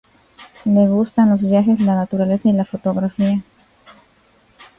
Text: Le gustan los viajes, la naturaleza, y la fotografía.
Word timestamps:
Le 0.65 0.87
gustan 0.87 1.29
los 1.29 1.45
viajes, 1.45 1.79
la 1.79 1.93
naturaleza, 1.93 2.49
y 2.49 2.53
la 2.53 2.65
fotografía. 2.65 3.43